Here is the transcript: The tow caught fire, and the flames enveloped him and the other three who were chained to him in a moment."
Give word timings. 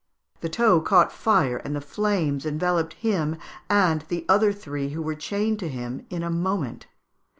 The 0.39 0.49
tow 0.49 0.81
caught 0.81 1.11
fire, 1.11 1.57
and 1.57 1.75
the 1.75 1.79
flames 1.79 2.43
enveloped 2.43 2.93
him 2.95 3.35
and 3.69 4.01
the 4.07 4.25
other 4.27 4.51
three 4.51 4.89
who 4.89 5.01
were 5.03 5.13
chained 5.13 5.59
to 5.59 5.69
him 5.69 6.07
in 6.09 6.23
a 6.23 6.31
moment." 6.31 6.87